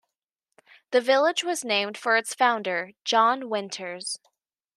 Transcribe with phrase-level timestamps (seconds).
[0.89, 4.17] The village was named for its founder, John Winters.